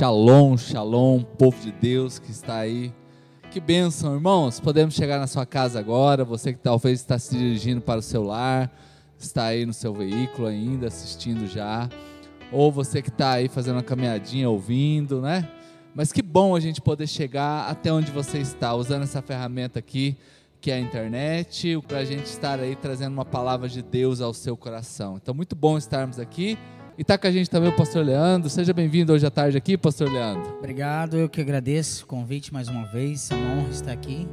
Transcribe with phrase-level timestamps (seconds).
[0.00, 2.90] Shalom, shalom, povo de Deus que está aí.
[3.50, 4.58] Que bênção, irmãos.
[4.58, 6.24] Podemos chegar na sua casa agora.
[6.24, 8.74] Você que talvez está se dirigindo para o seu lar,
[9.18, 11.86] está aí no seu veículo ainda, assistindo já.
[12.50, 15.46] Ou você que está aí fazendo uma caminhadinha, ouvindo, né?
[15.94, 20.16] Mas que bom a gente poder chegar até onde você está, usando essa ferramenta aqui,
[20.62, 24.32] que é a internet, para a gente estar aí trazendo uma palavra de Deus ao
[24.32, 25.18] seu coração.
[25.22, 26.56] Então, muito bom estarmos aqui.
[27.00, 28.50] E está com a gente também o pastor Leandro.
[28.50, 30.58] Seja bem-vindo hoje à tarde aqui, pastor Leandro.
[30.58, 33.30] Obrigado, eu que agradeço o convite mais uma vez.
[33.30, 34.28] É uma honra estar aqui.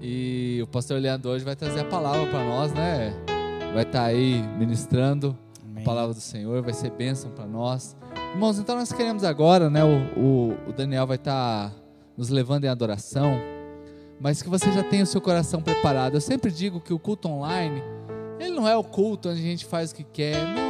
[0.00, 3.12] E o pastor Leandro hoje vai trazer a palavra para nós, né?
[3.74, 5.82] Vai estar aí ministrando Amém.
[5.82, 7.96] a palavra do Senhor, vai ser bênção para nós.
[8.34, 9.82] Irmãos, então nós queremos agora, né?
[9.82, 11.74] O, o, o Daniel vai estar
[12.16, 13.36] nos levando em adoração,
[14.20, 16.14] mas que você já tenha o seu coração preparado.
[16.14, 17.82] Eu sempre digo que o culto online,
[18.38, 20.65] ele não é o culto onde a gente faz o que quer, não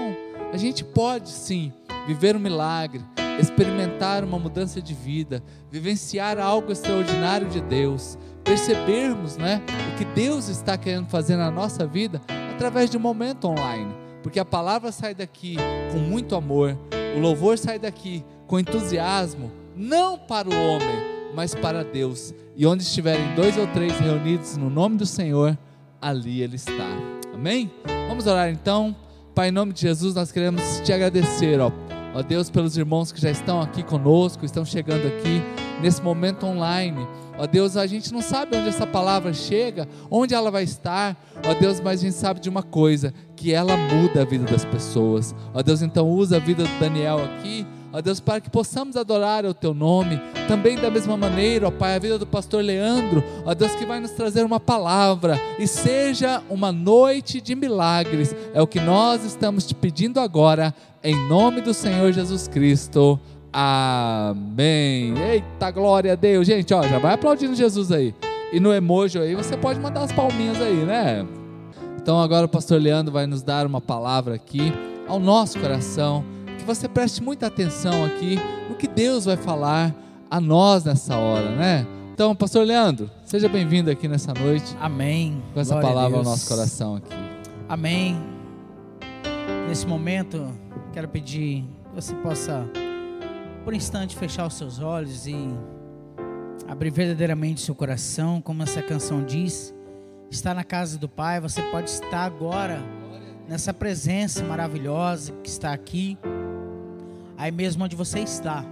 [0.57, 1.71] a gente pode sim
[2.07, 3.05] viver um milagre,
[3.39, 9.61] experimentar uma mudança de vida, vivenciar algo extraordinário de Deus, percebermos, né,
[9.93, 12.23] o que Deus está querendo fazer na nossa vida
[12.55, 15.57] através de um momento online, porque a palavra sai daqui
[15.93, 16.75] com muito amor,
[17.15, 22.33] o louvor sai daqui com entusiasmo, não para o homem, mas para Deus.
[22.57, 25.59] E onde estiverem dois ou três reunidos no nome do Senhor,
[26.01, 26.89] ali Ele está.
[27.35, 27.71] Amém?
[28.09, 28.97] Vamos orar então.
[29.37, 31.71] Pai, em nome de Jesus, nós queremos te agradecer, ó,
[32.15, 35.43] ó Deus, pelos irmãos que já estão aqui conosco, estão chegando aqui
[35.83, 37.07] nesse momento online.
[37.37, 41.15] Ó Deus, a gente não sabe onde essa palavra chega, onde ela vai estar,
[41.47, 44.65] ó Deus, mas a gente sabe de uma coisa, que ela muda a vida das
[44.65, 45.35] pessoas.
[45.53, 49.45] Ó Deus, então usa a vida do Daniel aqui, ó Deus, para que possamos adorar
[49.45, 50.21] o Teu nome.
[50.49, 54.01] Também da mesma maneira, ó Pai, a vida do pastor Leandro, ó Deus, que vai
[54.01, 58.35] nos trazer uma palavra e seja uma noite de milagres.
[58.55, 63.19] É o que nós estamos te pedindo agora, em nome do Senhor Jesus Cristo.
[63.53, 65.15] Amém.
[65.19, 66.47] Eita glória a Deus.
[66.47, 68.15] Gente, ó, já vai aplaudindo Jesus aí.
[68.53, 71.27] E no emoji aí você pode mandar as palminhas aí, né?
[71.97, 74.73] Então agora o pastor Leandro vai nos dar uma palavra aqui
[75.09, 76.25] ao nosso coração
[76.67, 78.37] você preste muita atenção aqui
[78.69, 79.95] no que Deus vai falar
[80.29, 81.87] a nós nessa hora, né?
[82.13, 84.77] Então, pastor Leandro, seja bem-vindo aqui nessa noite.
[84.81, 85.41] Amém.
[85.55, 87.15] Com essa Glória palavra ao nosso coração aqui.
[87.69, 88.21] Amém.
[89.69, 90.53] Nesse momento,
[90.93, 92.69] quero pedir que você possa,
[93.65, 95.37] por um instante, fechar os seus olhos e
[96.67, 99.73] abrir verdadeiramente seu coração, como essa canção diz.
[100.29, 102.83] Está na casa do Pai, você pode estar agora
[103.49, 106.19] nessa presença maravilhosa que está aqui
[107.37, 108.65] aí mesmo onde você está.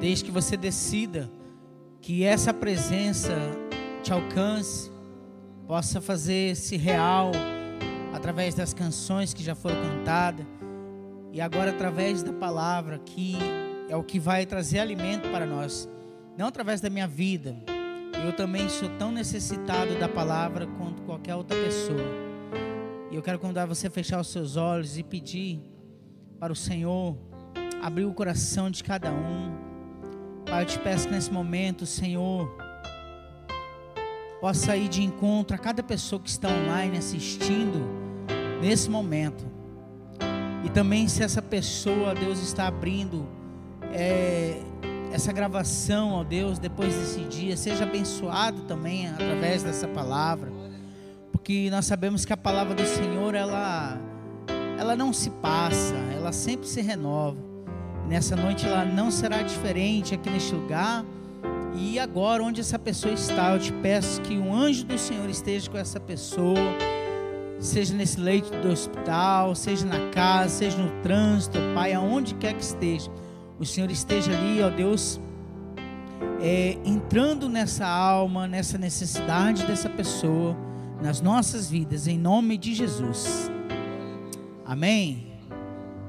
[0.00, 1.30] Desde que você decida
[2.00, 3.32] que essa presença
[4.02, 4.90] te alcance,
[5.66, 7.32] possa fazer-se real
[8.12, 10.46] através das canções que já foram cantadas
[11.32, 13.36] e agora através da palavra que
[13.88, 15.88] é o que vai trazer alimento para nós,
[16.36, 17.56] não através da minha vida.
[18.24, 22.04] Eu também sou tão necessitado da palavra quanto qualquer outra pessoa.
[23.10, 25.60] E eu quero convidar você a fechar os seus olhos e pedir
[26.38, 27.16] para o Senhor
[27.84, 29.52] abrir o coração de cada um.
[30.46, 32.48] Pai, eu te peço que nesse momento, Senhor,
[34.40, 37.86] possa ir de encontro a cada pessoa que está online assistindo
[38.62, 39.44] nesse momento.
[40.64, 43.28] E também se essa pessoa, Deus, está abrindo
[43.92, 44.62] é,
[45.12, 50.50] essa gravação, ó Deus, depois desse dia, seja abençoado também através dessa palavra.
[51.30, 54.00] Porque nós sabemos que a palavra do Senhor, ela,
[54.78, 57.53] ela não se passa, ela sempre se renova.
[58.08, 61.04] Nessa noite ela não será diferente aqui neste lugar.
[61.76, 65.68] E agora, onde essa pessoa está, eu te peço que um anjo do Senhor esteja
[65.68, 66.72] com essa pessoa,
[67.58, 72.62] seja nesse leito do hospital, seja na casa, seja no trânsito, Pai, aonde quer que
[72.62, 73.10] esteja.
[73.58, 75.20] O Senhor esteja ali, ó Deus,
[76.40, 80.56] é, entrando nessa alma, nessa necessidade dessa pessoa,
[81.02, 83.50] nas nossas vidas, em nome de Jesus.
[84.64, 85.33] Amém.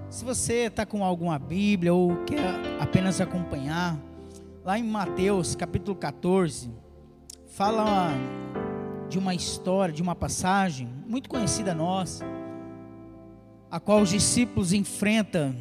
[0.09, 3.97] Se você está com alguma Bíblia ou quer apenas acompanhar,
[4.63, 6.71] lá em Mateus capítulo 14,
[7.47, 8.11] fala
[9.09, 12.23] de uma história, de uma passagem muito conhecida nossa,
[13.69, 15.55] a qual os discípulos enfrentam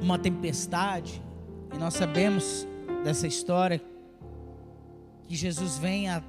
[0.00, 1.22] uma tempestade,
[1.74, 2.66] e nós sabemos
[3.04, 3.80] dessa história
[5.22, 6.22] que Jesus vem a,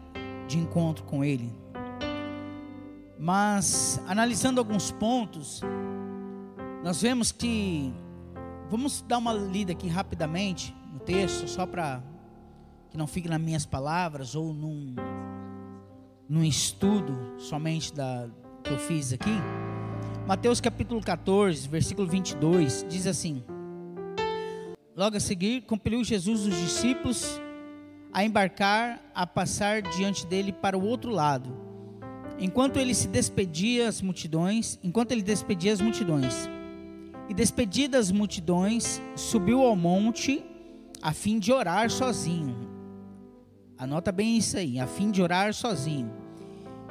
[0.48, 1.52] de encontro com ele.
[3.18, 5.62] Mas analisando alguns pontos,
[6.84, 7.94] nós vemos que,
[8.70, 12.02] vamos dar uma lida aqui rapidamente no texto, só para
[12.90, 14.96] que não fique nas minhas palavras ou num,
[16.28, 18.30] num estudo somente da,
[18.64, 19.36] que eu fiz aqui.
[20.26, 23.44] Mateus capítulo 14, versículo 22, diz assim:
[24.96, 27.42] logo a seguir, compeliu Jesus os discípulos
[28.14, 31.50] a embarcar, a passar diante dele para o outro lado.
[32.40, 36.50] Enquanto ele se despedia as multidões, enquanto ele despedia as multidões,
[37.30, 40.44] e despedidas as multidões, subiu ao monte
[41.02, 42.68] a fim de orar sozinho.
[43.78, 46.12] Anota bem isso aí, a fim de orar sozinho.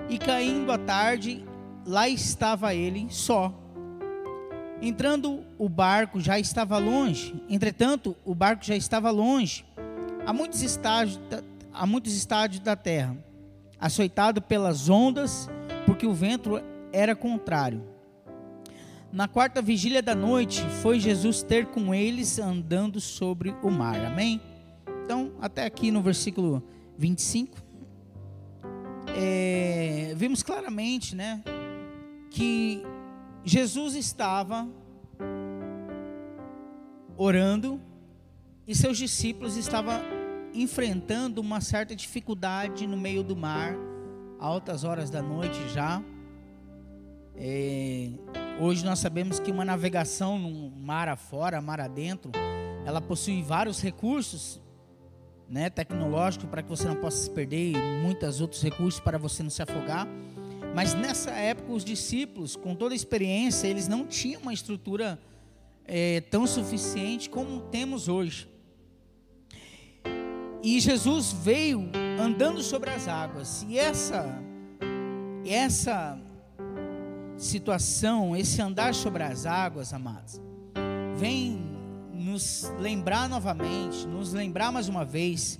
[0.08, 1.44] E caindo a tarde,
[1.84, 3.52] lá estava ele só.
[4.80, 9.66] Entrando o barco já estava longe, entretanto, o barco já estava longe
[10.24, 11.18] a muitos estádios,
[11.72, 13.16] a muitos estádios da terra,
[13.80, 15.50] açoitado pelas ondas,
[15.84, 16.62] porque o vento
[16.92, 17.97] era contrário.
[19.10, 24.04] Na quarta vigília da noite, foi Jesus ter com eles andando sobre o mar.
[24.04, 24.40] Amém?
[25.04, 26.62] Então, até aqui no versículo
[26.98, 27.56] 25,
[29.16, 31.42] é, vimos claramente, né,
[32.30, 32.82] que
[33.42, 34.68] Jesus estava
[37.16, 37.80] orando
[38.66, 39.94] e seus discípulos estavam
[40.52, 43.74] enfrentando uma certa dificuldade no meio do mar,
[44.38, 46.02] altas horas da noite já.
[47.34, 48.10] É,
[48.60, 52.32] hoje nós sabemos que uma navegação no mar afora, mar adentro,
[52.84, 54.60] ela possui vários recursos
[55.48, 59.42] né, tecnológicos para que você não possa se perder e muitos outros recursos para você
[59.42, 60.06] não se afogar.
[60.74, 65.18] Mas nessa época, os discípulos, com toda a experiência, eles não tinham uma estrutura
[65.84, 68.48] é, tão suficiente como temos hoje.
[70.62, 71.90] E Jesus veio
[72.20, 73.64] andando sobre as águas.
[73.68, 74.42] E essa
[75.46, 76.18] essa
[77.38, 80.40] situação, esse andar sobre as águas, amados,
[81.16, 81.56] vem
[82.12, 85.58] nos lembrar novamente, nos lembrar mais uma vez,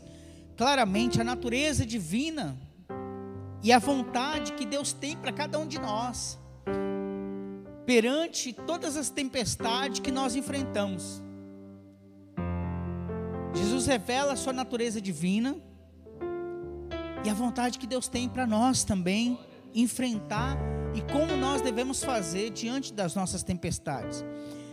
[0.57, 2.59] claramente a natureza divina
[3.63, 6.37] e a vontade que Deus tem para cada um de nós,
[7.87, 11.23] perante todas as tempestades que nós enfrentamos.
[13.55, 15.57] Jesus revela a sua natureza divina
[17.25, 19.39] e a vontade que Deus tem para nós também
[19.75, 20.59] enfrentar
[20.95, 24.25] e como nós devemos fazer diante das nossas tempestades.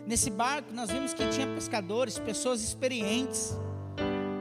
[0.06, 3.57] Nesse barco nós vimos que tinha pescadores, pessoas experientes,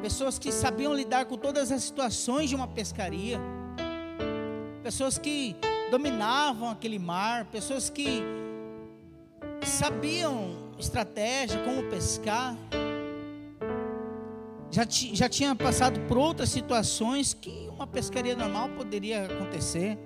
[0.03, 3.41] pessoas que sabiam lidar com todas as situações de uma pescaria,
[4.83, 5.57] pessoas que
[5.91, 8.23] dominavam aquele mar, pessoas que
[9.63, 12.57] sabiam estratégia, como pescar
[14.75, 19.97] já, já tinha passado por outras situações que uma pescaria normal poderia acontecer.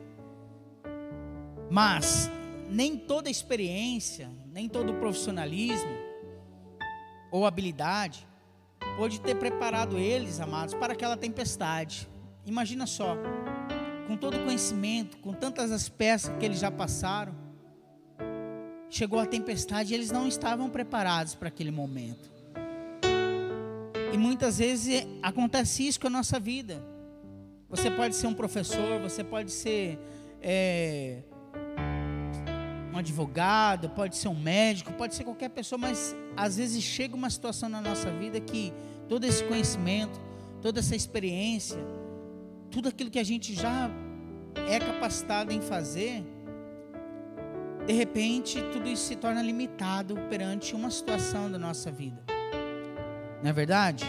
[1.70, 2.30] Mas
[2.70, 5.90] nem toda experiência, nem todo profissionalismo
[7.30, 8.26] ou habilidade
[8.96, 12.08] pode ter preparado eles, amados, para aquela tempestade.
[12.44, 13.16] Imagina só,
[14.06, 17.34] com todo o conhecimento, com tantas as peças que eles já passaram,
[18.90, 22.30] chegou a tempestade e eles não estavam preparados para aquele momento.
[24.12, 26.82] E muitas vezes acontece isso com a nossa vida.
[27.68, 29.98] Você pode ser um professor, você pode ser
[30.40, 31.22] é,
[32.92, 37.30] um advogado, pode ser um médico, pode ser qualquer pessoa, mas às vezes chega uma
[37.30, 38.72] situação na nossa vida que
[39.08, 40.20] todo esse conhecimento,
[40.60, 41.78] toda essa experiência,
[42.70, 43.90] tudo aquilo que a gente já
[44.68, 46.24] é capacitado em fazer,
[47.86, 52.22] de repente tudo isso se torna limitado perante uma situação da nossa vida.
[53.42, 54.04] Não é verdade?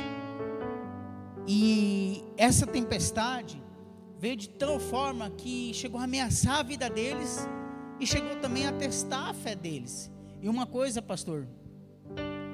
[1.47, 3.61] E essa tempestade
[4.17, 7.47] veio de tal forma que chegou a ameaçar a vida deles
[7.99, 10.11] e chegou também a testar a fé deles.
[10.41, 11.47] E uma coisa, pastor,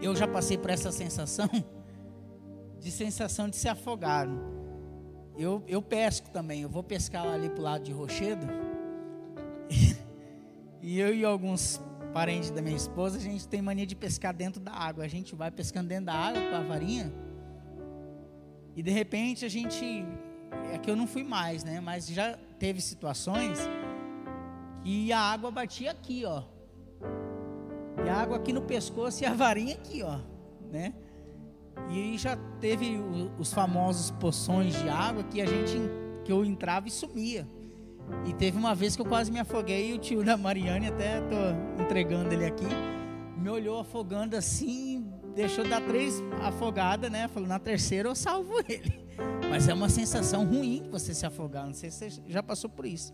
[0.01, 1.49] eu já passei por essa sensação
[2.79, 4.27] de sensação de se afogar.
[5.37, 8.47] Eu, eu pesco também, eu vou pescar ali para o lado de Rochedo.
[10.81, 11.81] e eu e alguns
[12.13, 15.03] parente da minha esposa, a gente tem mania de pescar dentro da água.
[15.03, 17.13] A gente vai pescando dentro da água com a varinha.
[18.73, 20.05] E de repente a gente.
[20.71, 21.81] É que eu não fui mais, né?
[21.81, 23.59] Mas já teve situações
[24.85, 26.43] que a água batia aqui, ó.
[28.05, 30.19] E a água aqui no pescoço e a varinha aqui, ó.
[30.71, 30.93] Né?
[31.89, 32.99] E já teve
[33.39, 35.79] os famosos poções de água que a gente
[36.23, 37.47] que eu entrava e sumia.
[38.27, 41.19] E teve uma vez que eu quase me afoguei e o tio da Mariane, até
[41.21, 42.67] tô entregando ele aqui,
[43.37, 47.27] me olhou afogando assim, deixou dar três afogadas, né?
[47.27, 49.03] Falou, na terceira eu salvo ele.
[49.49, 52.85] Mas é uma sensação ruim você se afogar, não sei se você já passou por
[52.85, 53.11] isso.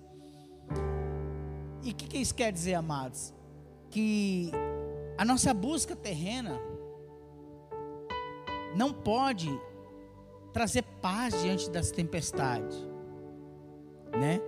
[1.84, 3.34] E o que, que isso quer dizer, amados?
[3.90, 4.52] Que
[5.18, 6.60] a nossa busca terrena
[8.76, 9.50] não pode
[10.54, 12.78] trazer paz diante das tempestades,
[14.12, 14.42] né?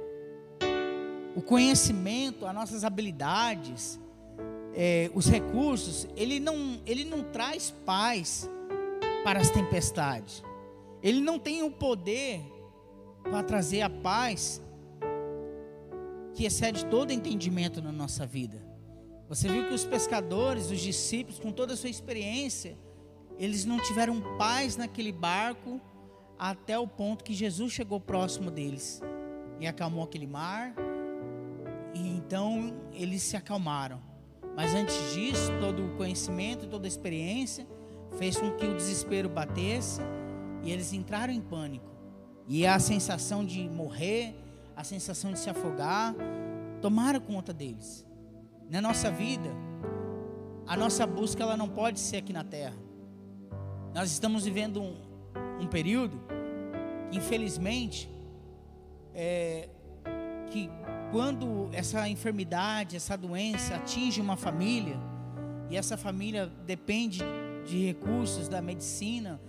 [1.35, 3.99] o conhecimento, as nossas habilidades,
[4.75, 8.49] é, os recursos, ele não, ele não traz paz
[9.23, 10.43] para as tempestades.
[11.01, 12.41] Ele não tem o poder
[13.23, 14.61] para trazer a paz
[16.33, 18.57] que excede todo entendimento na nossa vida.
[19.29, 22.77] Você viu que os pescadores, os discípulos, com toda a sua experiência,
[23.37, 25.81] eles não tiveram paz naquele barco
[26.37, 29.01] até o ponto que Jesus chegou próximo deles
[29.59, 30.75] e acalmou aquele mar.
[31.93, 34.01] E então eles se acalmaram.
[34.55, 37.67] Mas antes disso, todo o conhecimento, toda a experiência
[38.17, 40.01] fez com que o desespero batesse
[40.63, 41.91] e eles entraram em pânico.
[42.47, 44.35] E a sensação de morrer,
[44.75, 46.15] a sensação de se afogar,
[46.81, 48.05] tomaram conta deles.
[48.69, 49.49] Na nossa vida,
[50.65, 52.75] a nossa busca ela não pode ser aqui na terra.
[53.93, 54.95] Nós estamos vivendo um,
[55.59, 56.19] um período,
[57.11, 58.09] infelizmente,
[59.13, 59.69] é,
[60.49, 60.69] que
[61.11, 64.97] quando essa enfermidade, essa doença atinge uma família,
[65.69, 67.21] e essa família depende
[67.65, 69.39] de recursos da medicina,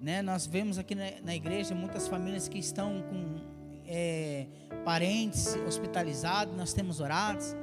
[0.00, 0.20] né?
[0.20, 3.51] Nós vemos aqui na, na igreja muitas famílias que estão com
[3.94, 4.46] é,
[4.86, 7.54] parentes hospitalizados, nós temos orados,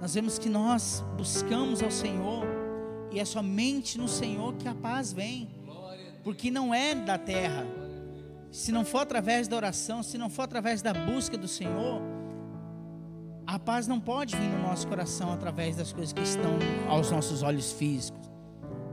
[0.00, 2.46] nós vemos que nós buscamos ao Senhor
[3.10, 5.48] e é somente no Senhor que a paz vem,
[6.22, 7.66] porque não é da terra.
[8.52, 12.00] Se não for através da oração, se não for através da busca do Senhor,
[13.44, 16.56] a paz não pode vir no nosso coração através das coisas que estão
[16.88, 18.30] aos nossos olhos físicos,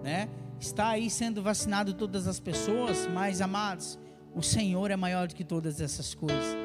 [0.04, 0.28] né?
[0.60, 4.00] Está aí sendo vacinado todas as pessoas, mas amados,
[4.36, 6.56] o Senhor é maior do que todas essas coisas.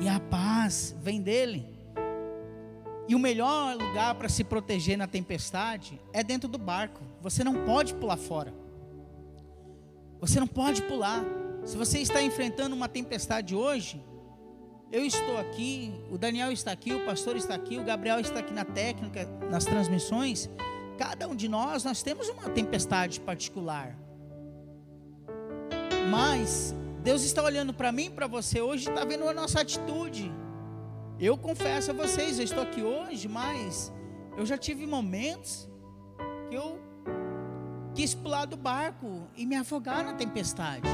[0.00, 1.66] E a paz vem dele.
[3.08, 7.02] E o melhor lugar para se proteger na tempestade é dentro do barco.
[7.20, 8.54] Você não pode pular fora.
[10.20, 11.24] Você não pode pular.
[11.64, 14.00] Se você está enfrentando uma tempestade hoje,
[14.92, 18.52] eu estou aqui, o Daniel está aqui, o pastor está aqui, o Gabriel está aqui
[18.52, 20.48] na técnica, nas transmissões.
[20.96, 23.96] Cada um de nós, nós temos uma tempestade particular.
[26.10, 30.32] Mas Deus está olhando para mim, para você hoje, está vendo a nossa atitude.
[31.18, 33.92] Eu confesso a vocês, eu estou aqui hoje, mas
[34.36, 35.68] eu já tive momentos
[36.48, 36.78] que eu
[37.94, 40.88] quis pular do barco e me afogar na tempestade.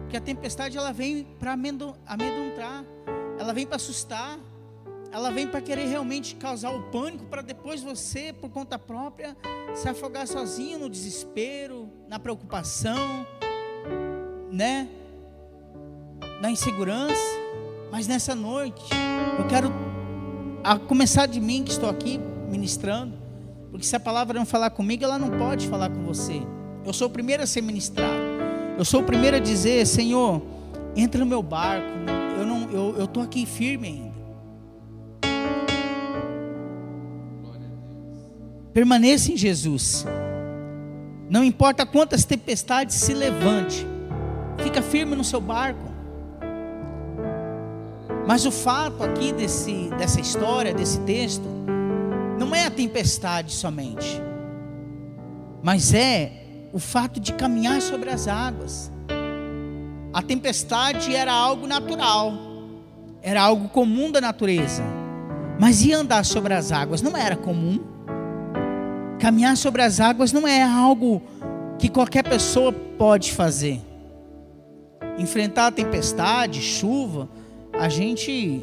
[0.00, 2.84] Porque a tempestade ela vem para amedrontar
[3.38, 4.38] ela vem para assustar,
[5.12, 9.36] ela vem para querer realmente causar o pânico, para depois você, por conta própria,
[9.74, 13.26] se afogar sozinho no desespero, na preocupação,
[14.50, 14.88] né?
[16.40, 17.38] Na insegurança.
[17.90, 18.84] Mas nessa noite,
[19.38, 19.72] eu quero
[20.62, 23.14] a começar de mim que estou aqui ministrando,
[23.70, 26.42] porque se a palavra não falar comigo, ela não pode falar com você.
[26.84, 28.20] Eu sou o primeiro a ser ministrado.
[28.76, 30.42] Eu sou o primeiro a dizer, Senhor,
[30.94, 31.86] entra no meu barco,
[32.38, 34.18] eu não, eu, eu tô aqui firme ainda.
[38.72, 40.06] Permaneça em Jesus.
[41.28, 43.84] Não importa quantas tempestades se levante,
[44.62, 45.87] fica firme no seu barco.
[48.28, 51.48] Mas o fato aqui desse, dessa história, desse texto,
[52.38, 54.20] não é a tempestade somente,
[55.62, 56.30] mas é
[56.70, 58.92] o fato de caminhar sobre as águas.
[60.12, 62.34] A tempestade era algo natural,
[63.22, 64.82] era algo comum da natureza.
[65.58, 67.80] Mas e andar sobre as águas não era comum.
[69.18, 71.22] Caminhar sobre as águas não é algo
[71.78, 73.80] que qualquer pessoa pode fazer.
[75.16, 77.26] Enfrentar a tempestade, chuva,
[77.78, 78.60] a gente,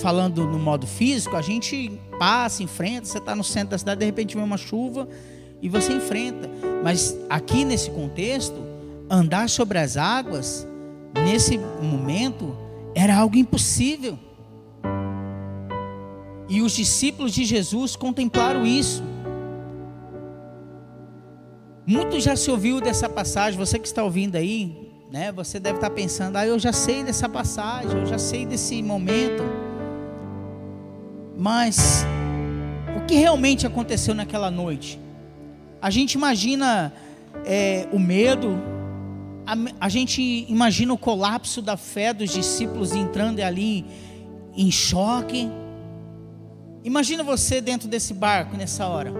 [0.00, 3.06] falando no modo físico, a gente passa, enfrenta.
[3.06, 5.06] Você está no centro da cidade, de repente vem uma chuva
[5.60, 6.48] e você enfrenta.
[6.82, 8.56] Mas aqui nesse contexto,
[9.08, 10.66] andar sobre as águas
[11.24, 12.56] nesse momento
[12.94, 14.18] era algo impossível.
[16.48, 19.02] E os discípulos de Jesus contemplaram isso.
[21.86, 24.83] Muito já se ouviu dessa passagem, você que está ouvindo aí,
[25.14, 25.30] né?
[25.30, 29.44] Você deve estar pensando: "Ah, eu já sei dessa passagem, eu já sei desse momento".
[31.38, 32.04] Mas
[32.96, 34.98] o que realmente aconteceu naquela noite?
[35.80, 36.92] A gente imagina
[37.46, 38.60] é, o medo,
[39.46, 43.86] a, a gente imagina o colapso da fé dos discípulos entrando ali
[44.56, 45.48] em choque.
[46.82, 49.12] Imagina você dentro desse barco nessa hora.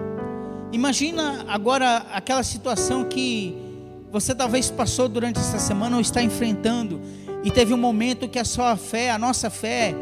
[0.73, 3.64] Imagina agora aquela situação que
[4.21, 7.01] você talvez passou durante essa semana ou está enfrentando
[7.43, 9.93] e teve um momento que a sua fé, a nossa fé,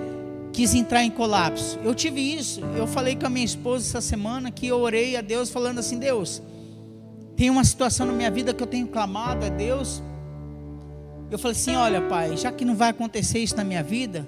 [0.51, 1.79] quis entrar em colapso.
[1.83, 2.61] Eu tive isso.
[2.77, 5.97] Eu falei com a minha esposa essa semana que eu orei a Deus falando assim:
[5.97, 6.43] Deus,
[7.35, 10.01] tem uma situação na minha vida que eu tenho clamado a Deus
[11.33, 14.23] eu falei assim: olha, pai, já que não vai acontecer isso na minha vida,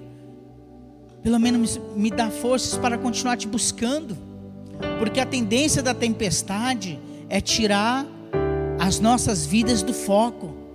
[1.22, 4.18] pelo menos me dá forças para continuar te buscando,
[4.98, 8.04] porque a tendência da tempestade é tirar
[8.78, 10.66] as nossas vidas do foco,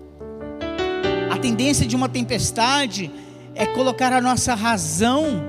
[1.41, 3.11] tendência de uma tempestade
[3.55, 5.43] é colocar a nossa razão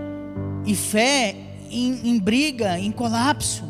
[0.64, 1.36] e fé
[1.70, 3.64] em, em briga, em colapso.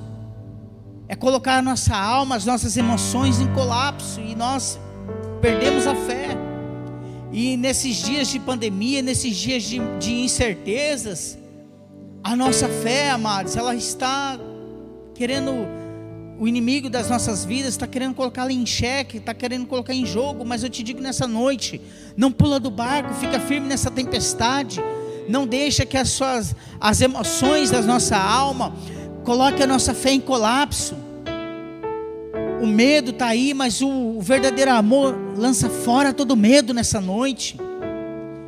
[1.08, 4.78] É colocar a nossa alma, as nossas emoções em colapso e nós
[5.42, 6.28] perdemos a fé.
[7.30, 11.36] E nesses dias de pandemia, nesses dias de, de incertezas,
[12.22, 14.38] a nossa fé, amados, ela está
[15.14, 15.66] querendo,
[16.38, 20.44] o inimigo das nossas vidas está querendo colocá-la em xeque, está querendo colocar em jogo,
[20.44, 21.80] mas eu te digo nessa noite:
[22.16, 24.80] não pula do barco, fica firme nessa tempestade,
[25.28, 28.74] não deixa que as suas as emoções da nossa alma
[29.24, 30.96] coloque a nossa fé em colapso.
[32.60, 37.56] O medo está aí, mas o verdadeiro amor lança fora todo medo nessa noite.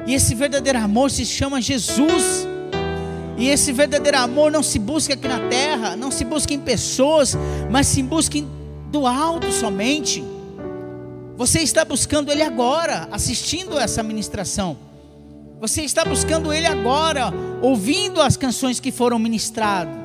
[0.06, 2.46] E esse verdadeiro amor se chama Jesus.
[3.36, 7.36] E esse verdadeiro amor não se busca aqui na terra, não se busca em pessoas,
[7.70, 8.38] mas se busca
[8.90, 10.24] do alto somente.
[11.36, 14.76] Você está buscando Ele agora, assistindo essa ministração.
[15.60, 20.04] Você está buscando Ele agora, ouvindo as canções que foram ministradas.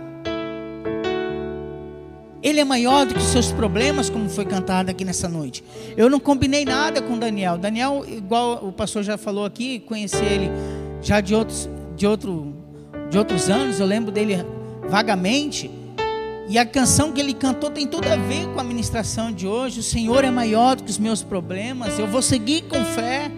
[2.42, 5.64] Ele é maior do que os seus problemas, como foi cantado aqui nessa noite.
[5.98, 7.58] Eu não combinei nada com Daniel.
[7.58, 10.50] Daniel, igual o pastor já falou aqui, conheci ele
[11.02, 12.56] já de outros, de outro,
[13.10, 13.80] de outros anos.
[13.80, 14.46] Eu lembro dele
[14.88, 15.70] vagamente.
[16.48, 19.80] E a canção que ele cantou tem tudo a ver com a ministração de hoje.
[19.80, 21.98] O Senhor é maior do que os meus problemas.
[22.00, 23.32] Eu vou seguir com fé.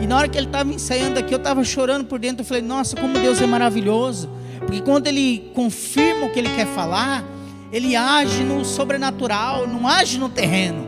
[0.00, 2.42] E na hora que ele estava ensaiando aqui, eu estava chorando por dentro.
[2.42, 4.28] Eu falei, nossa, como Deus é maravilhoso.
[4.58, 7.24] Porque quando ele confirma o que ele quer falar
[7.72, 10.86] ele age no sobrenatural, não age no terreno.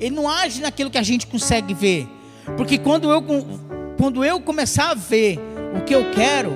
[0.00, 2.08] Ele não age naquilo que a gente consegue ver.
[2.56, 3.22] Porque quando eu,
[3.96, 5.38] quando eu começar a ver
[5.76, 6.52] o que eu quero,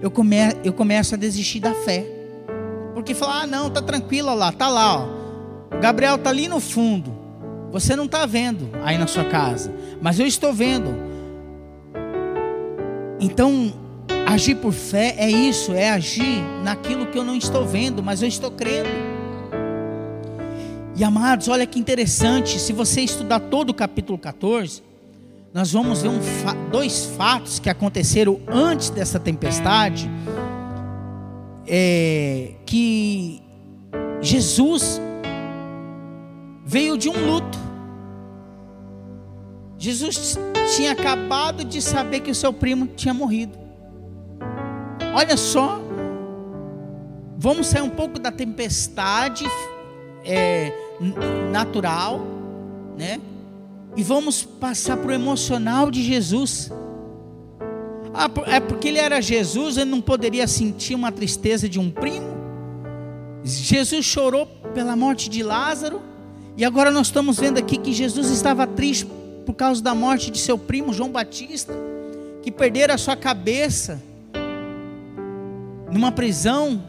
[0.00, 2.06] eu, come, eu começo a desistir da fé.
[2.94, 5.76] Porque falar, ah, não, tá tranquila lá, tá lá, ó.
[5.76, 7.12] O Gabriel tá ali no fundo.
[7.70, 10.90] Você não está vendo aí na sua casa, mas eu estou vendo.
[13.20, 13.72] Então,
[14.30, 18.28] Agir por fé é isso, é agir naquilo que eu não estou vendo, mas eu
[18.28, 18.88] estou crendo.
[20.96, 24.84] E amados, olha que interessante, se você estudar todo o capítulo 14,
[25.52, 26.20] nós vamos ver um
[26.70, 30.08] dois fatos que aconteceram antes dessa tempestade,
[31.66, 33.42] é, que
[34.20, 35.00] Jesus
[36.64, 37.58] veio de um luto.
[39.76, 40.38] Jesus
[40.76, 43.58] tinha acabado de saber que o seu primo tinha morrido.
[45.12, 45.80] Olha só,
[47.36, 49.44] vamos sair um pouco da tempestade
[50.24, 50.72] é,
[51.50, 52.20] natural,
[52.96, 53.20] né?
[53.96, 56.70] E vamos passar para o emocional de Jesus.
[58.14, 62.28] Ah, é porque ele era Jesus, ele não poderia sentir uma tristeza de um primo.
[63.44, 66.00] Jesus chorou pela morte de Lázaro,
[66.56, 69.06] e agora nós estamos vendo aqui que Jesus estava triste
[69.46, 71.72] por causa da morte de seu primo João Batista,
[72.42, 74.00] que perderam a sua cabeça
[75.90, 76.82] numa prisão.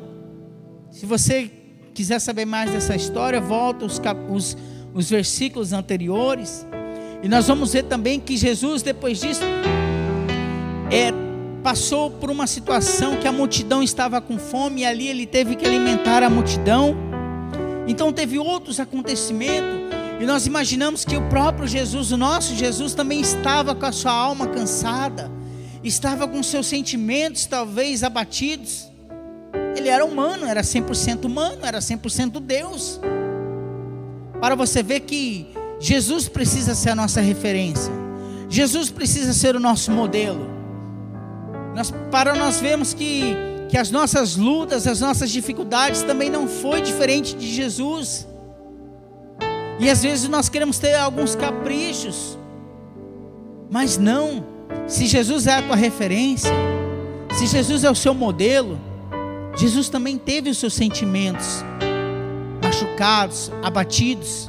[0.91, 1.49] Se você
[1.93, 4.57] quiser saber mais dessa história, volta os, os,
[4.93, 6.65] os versículos anteriores.
[7.23, 9.41] E nós vamos ver também que Jesus, depois disso,
[10.91, 11.13] é,
[11.61, 15.65] passou por uma situação que a multidão estava com fome e ali ele teve que
[15.65, 16.97] alimentar a multidão.
[17.87, 19.91] Então teve outros acontecimentos.
[20.19, 24.11] E nós imaginamos que o próprio Jesus, o nosso Jesus, também estava com a sua
[24.11, 25.31] alma cansada,
[25.83, 28.87] estava com seus sentimentos talvez abatidos.
[29.75, 32.99] Ele era humano, era 100% humano, era 100% Deus.
[34.39, 35.47] Para você ver que
[35.81, 37.91] Jesus precisa ser a nossa referência.
[38.47, 40.47] Jesus precisa ser o nosso modelo.
[41.75, 43.35] Nós, para nós vermos que,
[43.67, 48.27] que as nossas lutas, as nossas dificuldades também não foi diferente de Jesus.
[49.79, 52.37] E às vezes nós queremos ter alguns caprichos.
[53.67, 54.45] Mas não.
[54.87, 56.51] Se Jesus é a tua referência,
[57.33, 58.79] se Jesus é o seu modelo,
[59.57, 61.63] Jesus também teve os seus sentimentos
[62.61, 64.47] machucados, abatidos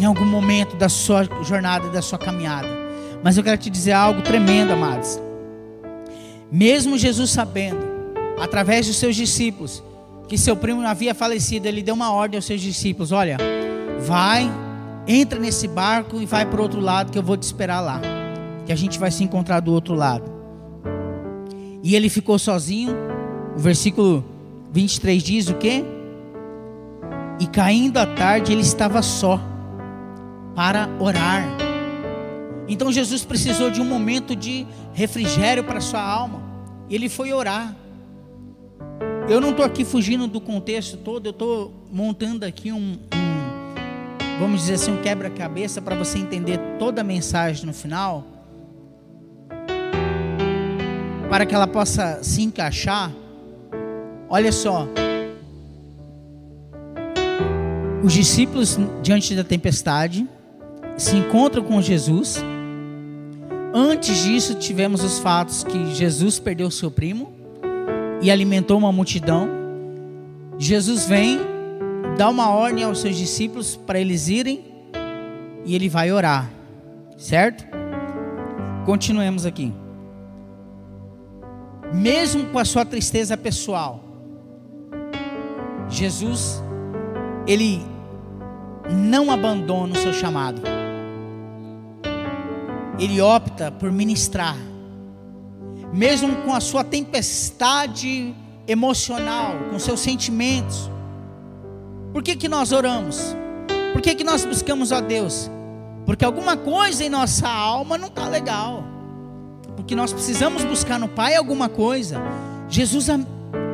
[0.00, 2.68] em algum momento da sua jornada, da sua caminhada.
[3.22, 5.20] Mas eu quero te dizer algo tremendo, amados.
[6.50, 7.86] Mesmo Jesus sabendo,
[8.40, 9.82] através dos seus discípulos,
[10.26, 13.36] que seu primo havia falecido, ele deu uma ordem aos seus discípulos: Olha,
[13.98, 14.50] vai,
[15.06, 18.00] entra nesse barco e vai para o outro lado, que eu vou te esperar lá.
[18.64, 20.32] Que a gente vai se encontrar do outro lado.
[21.82, 22.96] E ele ficou sozinho.
[23.54, 24.24] O versículo
[24.72, 25.84] 23 diz o quê?
[27.38, 29.49] E caindo a tarde, ele estava só
[30.60, 31.42] para orar.
[32.68, 36.42] Então Jesus precisou de um momento de refrigério para sua alma.
[36.90, 37.74] Ele foi orar.
[39.26, 44.60] Eu não estou aqui fugindo do contexto todo, eu estou montando aqui um, um, vamos
[44.60, 48.26] dizer assim, um quebra-cabeça para você entender toda a mensagem no final.
[51.30, 53.10] para que ela possa se encaixar,
[54.28, 54.86] olha só.
[58.02, 60.28] Os discípulos, diante da tempestade,
[61.00, 62.44] se encontram com Jesus.
[63.72, 67.32] Antes disso, tivemos os fatos que Jesus perdeu seu primo
[68.20, 69.48] e alimentou uma multidão.
[70.58, 71.40] Jesus vem,
[72.18, 74.62] dá uma ordem aos seus discípulos para eles irem
[75.64, 76.50] e ele vai orar,
[77.16, 77.64] certo?
[78.84, 79.72] Continuemos aqui.
[81.94, 84.04] Mesmo com a sua tristeza pessoal,
[85.88, 86.62] Jesus,
[87.46, 87.80] ele
[88.90, 90.79] não abandona o seu chamado.
[93.00, 94.56] Ele opta por ministrar.
[95.92, 98.34] Mesmo com a sua tempestade
[98.68, 100.88] emocional, com seus sentimentos.
[102.12, 103.34] Por que, que nós oramos?
[103.92, 105.50] Por que, que nós buscamos a Deus?
[106.06, 108.84] Porque alguma coisa em nossa alma não está legal.
[109.76, 112.20] Porque nós precisamos buscar no Pai alguma coisa.
[112.68, 113.08] Jesus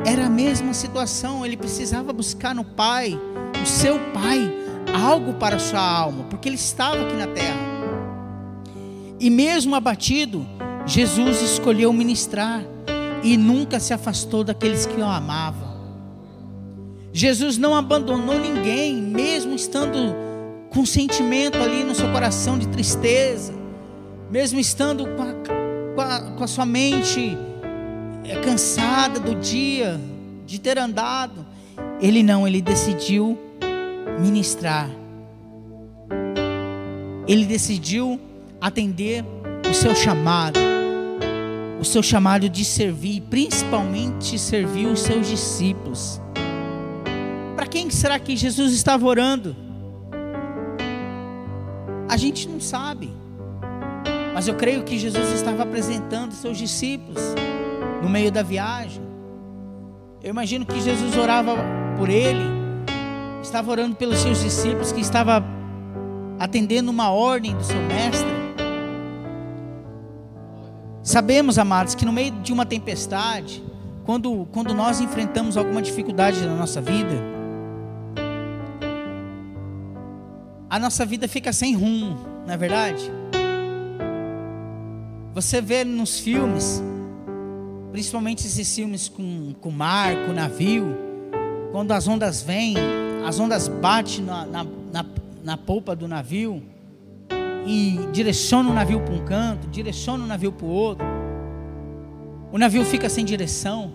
[0.05, 3.19] era a mesma situação, ele precisava buscar no Pai,
[3.61, 4.51] o seu Pai,
[5.03, 7.66] algo para a sua alma, porque ele estava aqui na terra.
[9.19, 10.45] E mesmo abatido,
[10.85, 12.63] Jesus escolheu ministrar
[13.23, 15.77] e nunca se afastou daqueles que o amavam.
[17.11, 20.15] Jesus não abandonou ninguém, mesmo estando
[20.69, 23.53] com sentimento ali no seu coração de tristeza,
[24.29, 25.33] mesmo estando com a,
[25.95, 27.35] com a, com a sua mente
[28.23, 29.99] é, cansada do dia,
[30.45, 31.45] de ter andado,
[31.99, 33.37] ele não, ele decidiu
[34.19, 34.89] ministrar.
[37.27, 38.19] Ele decidiu
[38.67, 39.23] atender
[39.69, 40.59] o seu chamado,
[41.79, 46.21] o seu chamado de servir, principalmente servir os seus discípulos.
[47.55, 49.55] Para quem será que Jesus estava orando?
[52.09, 53.11] A gente não sabe,
[54.33, 57.21] mas eu creio que Jesus estava apresentando seus discípulos
[58.01, 59.01] no meio da viagem.
[60.23, 61.55] Eu imagino que Jesus orava
[61.97, 62.57] por ele
[63.41, 65.43] estava orando pelos seus discípulos, que estava
[66.39, 68.36] atendendo uma ordem do seu mestre.
[71.07, 73.63] Sabemos, amados, que no meio de uma tempestade,
[74.05, 77.13] quando, quando nós enfrentamos alguma dificuldade na nossa vida,
[80.69, 83.09] a nossa vida fica sem rumo, não é verdade?
[85.33, 86.83] Você vê nos filmes,
[87.93, 90.93] principalmente esses filmes com, com mar, com navio,
[91.71, 92.75] quando as ondas vêm,
[93.25, 95.05] as ondas batem na, na, na,
[95.41, 96.61] na polpa do navio
[97.67, 101.05] e direcionam o navio para um canto, direcionam o navio para o outro.
[102.49, 103.91] O navio fica sem direção.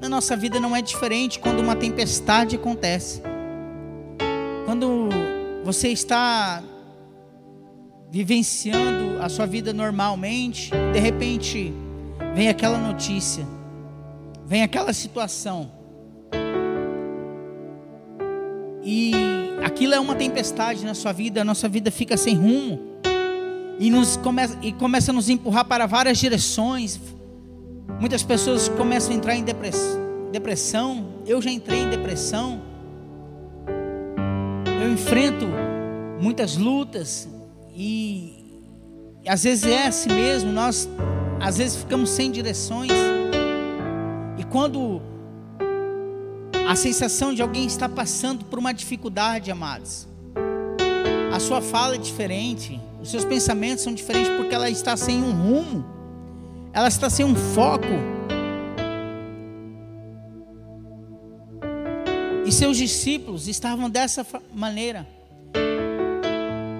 [0.00, 3.22] Na nossa vida não é diferente quando uma tempestade acontece.
[4.66, 5.08] Quando
[5.62, 6.64] você está
[8.10, 11.72] vivenciando a sua vida normalmente, de repente
[12.34, 13.46] vem aquela notícia,
[14.46, 15.70] vem aquela situação
[18.82, 19.23] e
[19.74, 22.78] aquilo é uma tempestade na sua vida, a nossa vida fica sem rumo
[23.80, 27.00] e, nos começa, e começa a nos empurrar para várias direções.
[27.98, 31.08] Muitas pessoas começam a entrar em depressão.
[31.26, 32.62] Eu já entrei em depressão.
[34.80, 35.46] Eu enfrento
[36.20, 37.28] muitas lutas
[37.74, 38.62] e,
[39.24, 40.52] e às vezes é assim mesmo.
[40.52, 40.88] Nós
[41.40, 42.92] às vezes ficamos sem direções.
[44.38, 45.02] E quando
[46.68, 50.08] a sensação de alguém estar passando por uma dificuldade, amados.
[51.32, 55.32] A sua fala é diferente, os seus pensamentos são diferentes porque ela está sem um
[55.32, 55.84] rumo,
[56.72, 57.84] ela está sem um foco.
[62.46, 65.06] E seus discípulos estavam dessa maneira.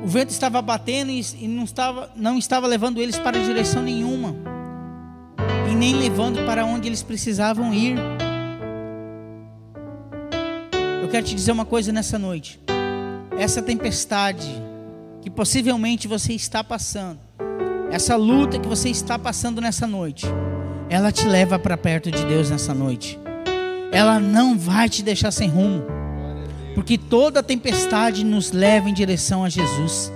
[0.04, 4.36] O vento estava batendo e não estava, não estava levando eles para direção nenhuma,
[5.70, 7.96] e nem levando para onde eles precisavam ir
[11.08, 12.60] quero te dizer uma coisa nessa noite.
[13.38, 14.48] Essa tempestade
[15.22, 17.18] que possivelmente você está passando,
[17.90, 20.26] essa luta que você está passando nessa noite,
[20.88, 23.18] ela te leva para perto de Deus nessa noite.
[23.92, 25.84] Ela não vai te deixar sem rumo.
[26.74, 30.12] Porque toda tempestade nos leva em direção a Jesus.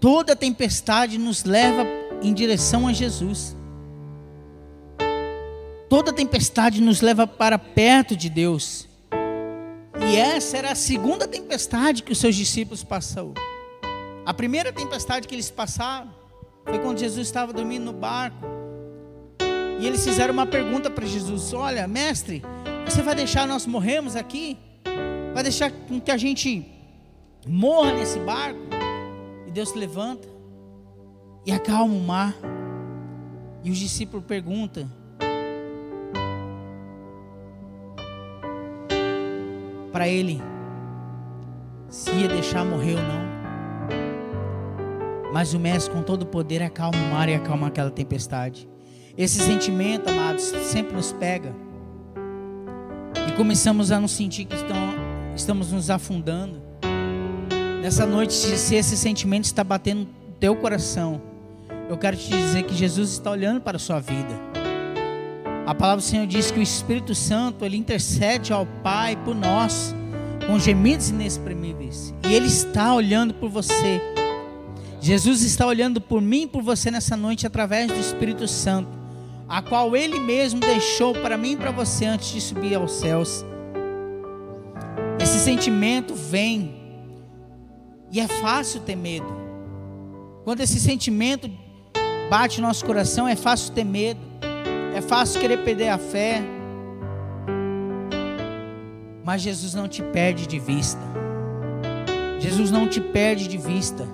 [0.00, 1.86] Toda tempestade nos leva
[2.22, 3.54] em direção a Jesus.
[5.88, 8.88] Toda tempestade nos leva para perto de Deus.
[10.08, 13.34] E essa era a segunda tempestade que os seus discípulos passaram.
[14.24, 16.10] A primeira tempestade que eles passaram
[16.64, 18.38] foi quando Jesus estava dormindo no barco.
[19.78, 22.42] E eles fizeram uma pergunta para Jesus: Olha, mestre,
[22.86, 24.56] você vai deixar nós morrermos aqui?
[25.34, 26.66] Vai deixar com que a gente
[27.46, 28.60] morra nesse barco?
[29.46, 30.26] E Deus se levanta
[31.44, 32.34] e acalma o mar.
[33.62, 34.88] E o discípulo pergunta:
[39.92, 40.42] para ele
[41.88, 43.28] se ia deixar morrer ou não.
[45.32, 48.68] Mas o mestre, com todo o poder, acalma o mar e acalma aquela tempestade.
[49.16, 51.54] Esse sentimento, amados, sempre nos pega.
[53.26, 54.94] E começamos a nos sentir que estão,
[55.34, 56.62] estamos nos afundando.
[57.82, 61.20] Nessa noite, se esse sentimento está batendo no teu coração,
[61.88, 64.47] eu quero te dizer que Jesus está olhando para a sua vida.
[65.68, 69.94] A palavra do Senhor diz que o Espírito Santo, ele intercede ao Pai por nós,
[70.46, 72.14] com gemidos inexprimíveis.
[72.26, 74.00] E ele está olhando por você.
[74.98, 78.88] Jesus está olhando por mim e por você nessa noite através do Espírito Santo
[79.48, 83.44] a qual Ele mesmo deixou para mim e para você antes de subir aos céus.
[85.18, 86.76] Esse sentimento vem,
[88.10, 89.26] e é fácil ter medo.
[90.44, 91.50] Quando esse sentimento
[92.30, 94.27] bate no nosso coração, é fácil ter medo,
[94.94, 96.42] é fácil querer perder a fé.
[99.24, 101.00] Mas Jesus não te perde de vista.
[102.38, 104.06] Jesus não te perde de vista.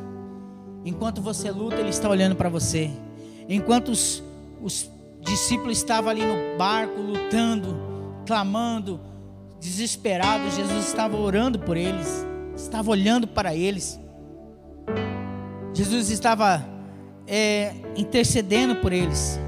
[0.85, 2.91] Enquanto você luta, Ele está olhando para você.
[3.49, 4.23] Enquanto os,
[4.61, 4.91] os
[5.25, 7.77] discípulo estava ali no barco, lutando,
[8.27, 9.01] clamando,
[9.61, 10.51] desesperado.
[10.51, 13.99] Jesus estava orando por eles, estava olhando para eles.
[15.73, 16.65] Jesus estava
[17.27, 19.41] é, intercedendo por eles.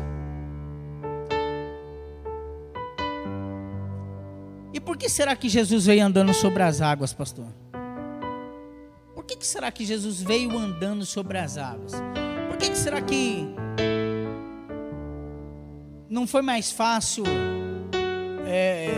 [4.97, 7.45] Por que será que Jesus veio andando sobre as águas, pastor?
[9.15, 11.93] Por que, que será que Jesus veio andando sobre as águas?
[12.49, 13.47] Por que, que será que
[16.09, 17.25] não foi mais fácil,
[18.47, 18.89] é,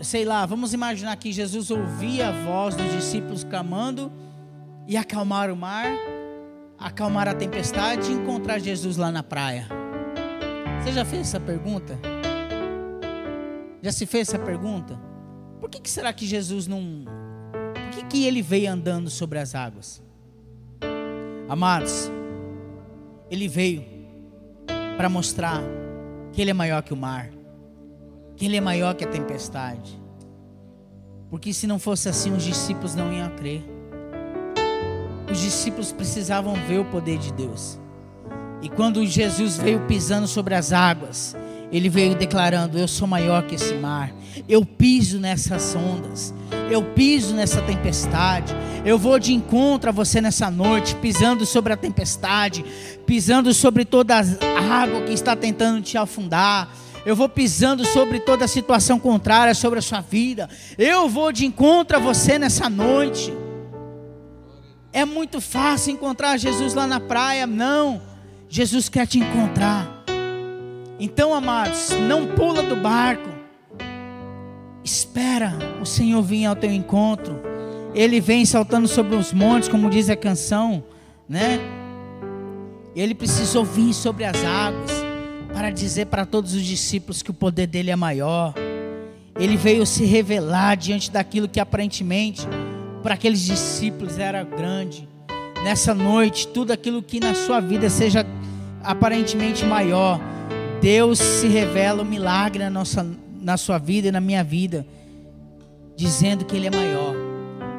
[0.00, 4.10] sei lá, vamos imaginar que Jesus ouvia a voz dos discípulos clamando
[4.86, 5.84] e acalmar o mar,
[6.78, 9.68] acalmar a tempestade e encontrar Jesus lá na praia.
[10.82, 11.98] Você já fez essa pergunta?
[13.82, 14.98] Já se fez essa pergunta?
[15.60, 17.04] Por que, que será que Jesus não.
[17.74, 20.02] Por que, que ele veio andando sobre as águas?
[21.48, 22.10] Amados,
[23.30, 23.84] ele veio
[24.96, 25.62] para mostrar
[26.32, 27.30] que Ele é maior que o mar,
[28.36, 29.96] que Ele é maior que a tempestade.
[31.30, 33.62] Porque se não fosse assim, os discípulos não iam crer.
[35.30, 37.78] Os discípulos precisavam ver o poder de Deus.
[38.62, 41.36] E quando Jesus veio pisando sobre as águas,
[41.70, 44.12] ele veio declarando: Eu sou maior que esse mar.
[44.48, 46.34] Eu piso nessas ondas.
[46.70, 48.54] Eu piso nessa tempestade.
[48.84, 52.64] Eu vou de encontro a você nessa noite, pisando sobre a tempestade,
[53.06, 56.72] pisando sobre toda a água que está tentando te afundar.
[57.04, 60.48] Eu vou pisando sobre toda a situação contrária sobre a sua vida.
[60.76, 63.32] Eu vou de encontro a você nessa noite.
[64.92, 67.46] É muito fácil encontrar Jesus lá na praia.
[67.46, 68.00] Não.
[68.48, 69.97] Jesus quer te encontrar.
[71.00, 73.28] Então, amados, não pula do barco.
[74.82, 77.40] Espera o Senhor vir ao teu encontro.
[77.94, 80.82] Ele vem saltando sobre os montes, como diz a canção,
[81.28, 81.60] né?
[82.96, 84.90] Ele precisou vir sobre as águas
[85.52, 88.54] para dizer para todos os discípulos que o poder dele é maior.
[89.38, 92.46] Ele veio se revelar diante daquilo que aparentemente
[93.02, 95.08] para aqueles discípulos era grande.
[95.62, 98.26] Nessa noite, tudo aquilo que na sua vida seja
[98.82, 100.20] aparentemente maior,
[100.80, 103.04] Deus se revela um milagre na nossa
[103.40, 104.86] na sua vida e na minha vida,
[105.96, 107.14] dizendo que Ele é maior.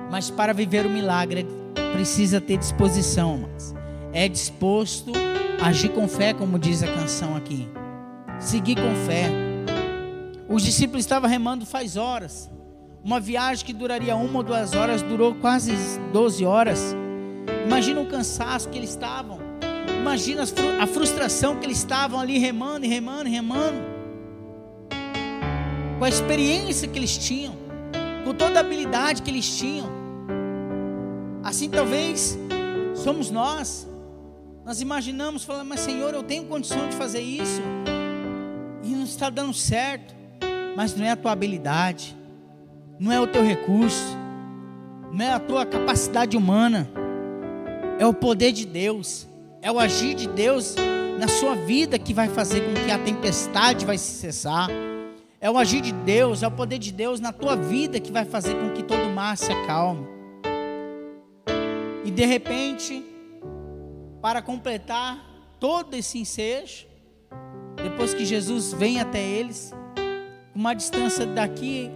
[0.10, 1.46] Mas para viver o milagre,
[1.94, 3.76] precisa ter disposição, mas
[4.12, 5.12] é disposto
[5.62, 7.68] a agir com fé, como diz a canção aqui.
[8.40, 9.30] Seguir com fé.
[10.48, 12.50] Os discípulos estavam remando faz horas.
[13.04, 15.74] Uma viagem que duraria uma ou duas horas durou quase
[16.12, 16.96] 12 horas.
[17.66, 19.39] Imagina o cansaço que eles estavam.
[20.00, 20.44] Imagina
[20.82, 23.78] a frustração que eles estavam ali remando remando remando.
[25.98, 27.54] Com a experiência que eles tinham,
[28.24, 29.90] com toda a habilidade que eles tinham.
[31.44, 32.38] Assim talvez
[32.96, 33.88] somos nós.
[34.66, 37.62] Nós imaginamos, falando, mas Senhor, eu tenho condição de fazer isso,
[38.84, 40.14] e não está dando certo,
[40.76, 42.16] mas não é a tua habilidade,
[43.00, 44.16] não é o teu recurso,
[45.12, 46.88] não é a tua capacidade humana,
[47.98, 49.28] é o poder de Deus,
[49.62, 50.76] é o agir de Deus
[51.20, 54.70] na sua vida que vai fazer com que a tempestade vai se cessar.
[55.42, 58.26] É o agir de Deus, é o poder de Deus na tua vida que vai
[58.26, 60.08] fazer com que todo mar se acalme.
[62.06, 63.04] E de repente,
[64.22, 65.26] para completar
[65.60, 66.88] todo esse ensejo,
[67.76, 69.74] depois que Jesus vem até eles,
[70.56, 71.90] uma distância daqui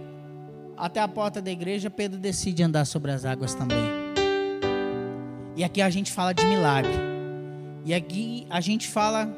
[0.76, 3.84] até a porta da igreja, Pedro decide andar sobre as águas também.
[5.56, 7.13] E aqui a gente fala de milagre.
[7.84, 9.28] E aqui a gente fala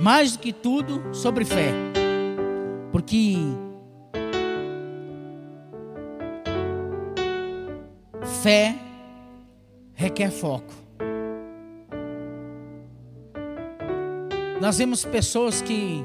[0.00, 1.72] mais do que tudo, sobre fé.
[2.92, 3.36] Porque
[8.42, 8.76] fé
[9.94, 10.72] requer foco.
[14.60, 16.04] Nós vemos pessoas que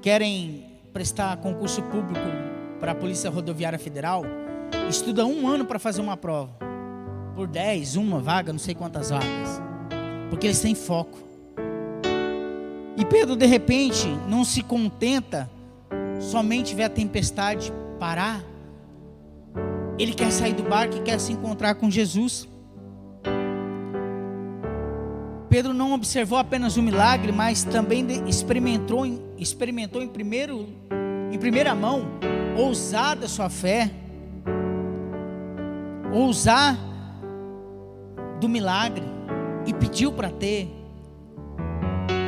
[0.00, 2.26] querem prestar concurso público
[2.78, 4.24] para a Polícia Rodoviária Federal,
[4.88, 6.50] estudam um ano para fazer uma prova.
[7.34, 9.69] Por 10, uma vaga, não sei quantas vagas.
[10.30, 11.18] Porque eles têm foco.
[12.96, 15.50] E Pedro, de repente, não se contenta
[16.20, 18.42] somente ver a tempestade parar.
[19.98, 22.48] Ele quer sair do barco e quer se encontrar com Jesus.
[25.48, 29.04] Pedro não observou apenas o milagre, mas também experimentou,
[29.36, 30.68] experimentou em, primeiro,
[31.32, 32.06] em primeira mão
[32.56, 33.90] ousar da sua fé,
[36.12, 36.78] ousar
[38.40, 39.04] do milagre
[39.70, 40.68] e pediu para ter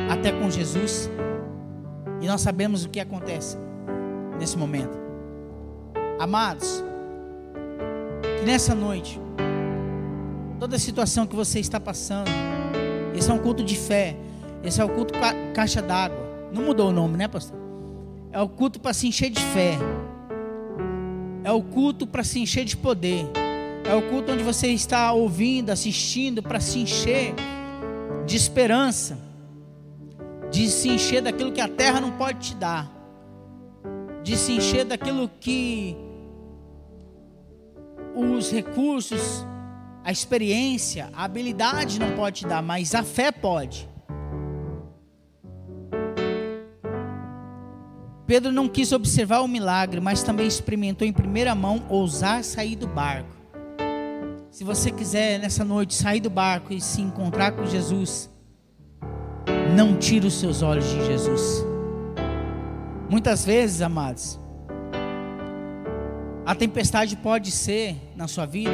[0.09, 1.09] até com Jesus.
[2.21, 3.57] E nós sabemos o que acontece
[4.39, 4.97] nesse momento.
[6.17, 6.81] Amados,
[8.39, 9.19] que nessa noite,
[10.57, 12.29] toda a situação que você está passando,
[13.13, 14.15] esse é um culto de fé.
[14.63, 16.17] Esse é o culto ca caixa d'água.
[16.53, 17.59] Não mudou o nome, né, pastor?
[18.31, 19.77] É o culto para se encher de fé.
[21.43, 23.29] É o culto para se encher de poder.
[23.85, 27.35] É o culto onde você está ouvindo, assistindo para se encher
[28.25, 29.17] de esperança.
[30.51, 32.91] De se encher daquilo que a terra não pode te dar.
[34.23, 35.97] De se encher daquilo que
[38.15, 39.45] os recursos
[40.03, 43.89] a experiência, a habilidade não pode te dar, mas a fé pode.
[48.27, 52.87] Pedro não quis observar o milagre, mas também experimentou em primeira mão ousar sair do
[52.87, 53.42] barco.
[54.53, 58.29] Se você quiser nessa noite sair do barco e se encontrar com Jesus,
[59.75, 61.65] não tire os seus olhos de Jesus.
[63.09, 64.39] Muitas vezes, amados,
[66.45, 68.69] a tempestade pode ser na sua vida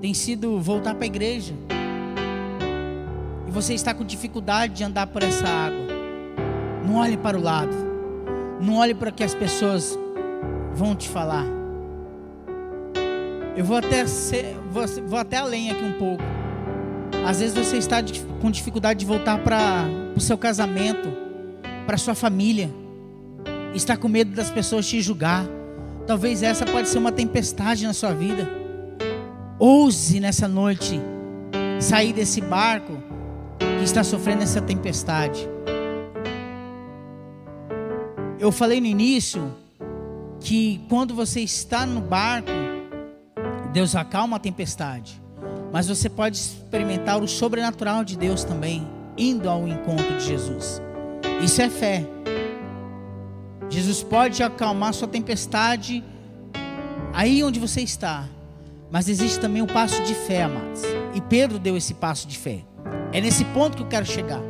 [0.00, 1.52] tem sido voltar para a igreja.
[3.46, 5.86] E você está com dificuldade de andar por essa água.
[6.82, 7.76] Não olhe para o lado.
[8.58, 9.98] Não olhe para o que as pessoas
[10.72, 11.55] vão te falar.
[13.56, 16.22] Eu vou até, ser, vou, vou até além aqui um pouco.
[17.26, 17.96] Às vezes você está
[18.40, 21.08] com dificuldade de voltar para o seu casamento,
[21.86, 22.70] para sua família.
[23.74, 25.46] Está com medo das pessoas te julgar.
[26.06, 28.46] Talvez essa pode ser uma tempestade na sua vida.
[29.58, 31.00] Ouse nessa noite
[31.80, 33.02] sair desse barco
[33.58, 35.48] que está sofrendo essa tempestade.
[38.38, 39.54] Eu falei no início
[40.40, 42.50] que quando você está no barco,
[43.76, 45.20] Deus acalma a tempestade,
[45.70, 50.80] mas você pode experimentar o sobrenatural de Deus também, indo ao encontro de Jesus.
[51.44, 52.02] Isso é fé.
[53.68, 56.02] Jesus pode acalmar sua tempestade
[57.12, 58.26] aí onde você está
[58.90, 60.80] mas existe também o passo de fé, amados.
[61.14, 62.64] E Pedro deu esse passo de fé.
[63.12, 64.40] É nesse ponto que eu quero chegar.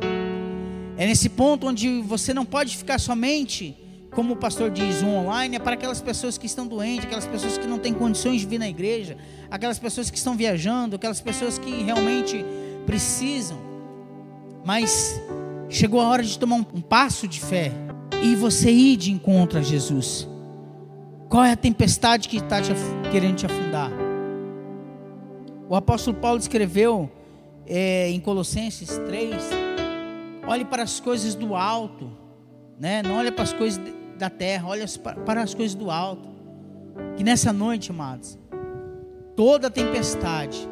[0.95, 3.75] É nesse ponto onde você não pode ficar somente,
[4.17, 7.55] como o pastor diz, um online, é para aquelas pessoas que estão doentes, aquelas pessoas
[7.55, 9.15] que não têm condições de vir na igreja,
[9.47, 12.43] aquelas pessoas que estão viajando, aquelas pessoas que realmente
[12.83, 13.59] precisam.
[14.65, 15.21] Mas
[15.69, 17.71] chegou a hora de tomar um, passo de fé
[18.23, 20.27] e você ir de encontro a Jesus.
[21.29, 22.71] Qual é a tempestade que está te,
[23.11, 23.91] querendo te afundar?
[25.69, 27.07] O apóstolo Paulo escreveu
[27.67, 29.35] é, em Colossenses 3:
[30.47, 32.09] olhe para as coisas do alto,
[32.79, 33.03] né?
[33.03, 33.79] não olhe para as coisas
[34.17, 34.83] da terra, olhe
[35.25, 36.27] para as coisas do alto.
[37.15, 38.37] Que nessa noite, amados,
[39.35, 40.67] toda tempestade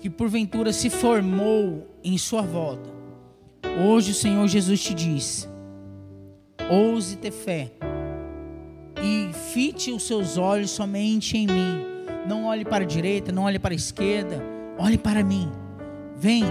[0.00, 2.88] que porventura se formou em sua volta,
[3.86, 5.48] hoje o Senhor Jesus te diz:
[6.70, 7.70] ouse ter fé
[9.02, 11.90] e fite os seus olhos somente em mim
[12.26, 14.42] não olhe para a direita, não olhe para a esquerda.
[14.78, 15.50] Olhe para mim.
[16.16, 16.44] Vem.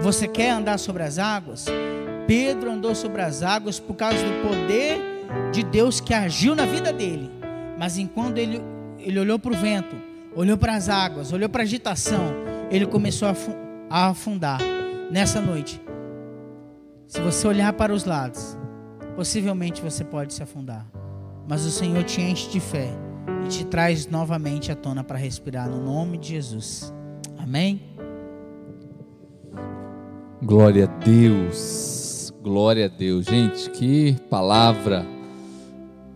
[0.00, 1.66] Você quer andar sobre as águas?
[2.30, 5.00] Pedro andou sobre as águas por causa do poder
[5.50, 7.28] de Deus que agiu na vida dele.
[7.76, 8.62] Mas enquanto ele,
[9.00, 9.96] ele olhou para o vento,
[10.36, 12.22] olhou para as águas, olhou para a agitação,
[12.70, 13.26] ele começou
[13.90, 14.60] a afundar.
[15.10, 15.82] Nessa noite,
[17.08, 18.56] se você olhar para os lados,
[19.16, 20.86] possivelmente você pode se afundar.
[21.48, 22.90] Mas o Senhor te enche de fé
[23.44, 26.94] e te traz novamente à tona para respirar no nome de Jesus.
[27.36, 27.82] Amém?
[30.40, 31.99] Glória a Deus.
[32.42, 33.26] Glória a Deus.
[33.26, 35.04] Gente, que palavra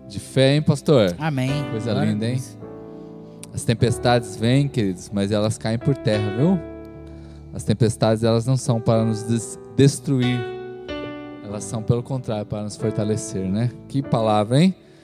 [0.09, 1.15] de fé, hein, pastor?
[1.19, 1.51] Amém.
[1.71, 2.43] Coisa Glória linda, hein?
[3.53, 6.59] As tempestades vêm, queridos, mas elas caem por terra, viu?
[7.53, 9.25] As tempestades, elas não são para nos
[9.77, 10.41] destruir,
[11.45, 13.71] Elas são, pelo contrário, para nos fortalecer, né?
[13.87, 14.75] Que palavra, hein?